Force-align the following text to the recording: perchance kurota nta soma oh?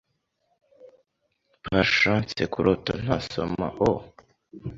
perchance 1.65 2.41
kurota 2.53 2.91
nta 3.03 3.17
soma 3.31 3.67
oh? 3.89 3.99